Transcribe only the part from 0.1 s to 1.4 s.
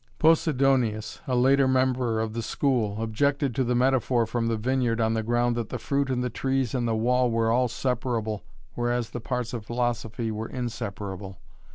Posidonius, a